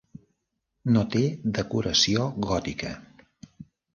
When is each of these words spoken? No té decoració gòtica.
No 0.95 1.03
té 1.15 1.21
decoració 1.59 2.25
gòtica. 2.47 2.95